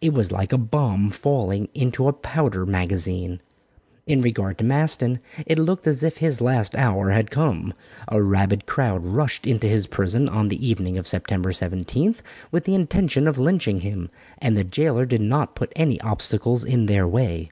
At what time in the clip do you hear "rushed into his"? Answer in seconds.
9.04-9.88